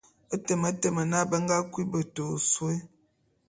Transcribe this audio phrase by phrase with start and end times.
[0.35, 2.75] E temetem na, be nga kui beta ôsôé.